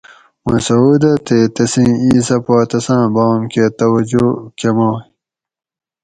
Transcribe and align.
مسعودہ 0.45 1.13
تے 1.25 1.37
تسیں 1.55 1.91
اِیسہ 2.03 2.37
پا 2.45 2.57
تساں 2.69 3.05
بام 3.15 3.39
کہ 3.51 3.65
توجہ 3.77 4.25
کمائ 4.59 4.97